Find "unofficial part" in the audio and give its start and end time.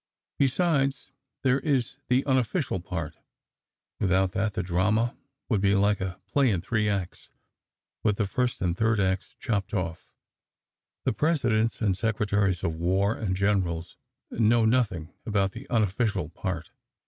2.25-3.17, 15.69-16.71